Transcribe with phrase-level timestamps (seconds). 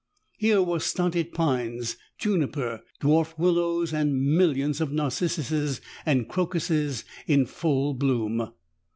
[0.39, 7.93] Here were stunted pines, juniper, dwarf willows and millions of narcissuses and crocuses in full
[7.93, 8.51] bloom.